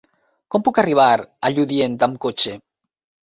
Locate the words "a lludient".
1.09-1.97